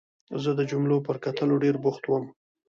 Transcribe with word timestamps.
زه 0.43 0.51
د 0.59 0.61
جملو 0.71 0.97
پر 1.07 1.15
کټلو 1.25 1.55
ډېر 1.63 1.75
بوخت 1.83 2.03
وم. 2.07 2.25